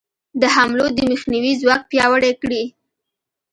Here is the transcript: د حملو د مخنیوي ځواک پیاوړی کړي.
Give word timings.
د 0.41 0.43
حملو 0.55 0.85
د 0.97 0.99
مخنیوي 1.11 1.53
ځواک 1.61 1.81
پیاوړی 1.91 2.33
کړي. 2.41 2.63